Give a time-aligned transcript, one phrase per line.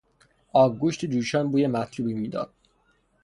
[0.53, 2.53] آبگوشت جوشان بوی مطلوبی میداد.